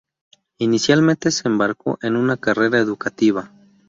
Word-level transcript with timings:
Inicialmente 0.57 1.29
se 1.29 1.47
embarcó 1.47 1.99
en 2.01 2.15
una 2.15 2.35
carrera 2.35 2.79
educativa. 2.79 3.51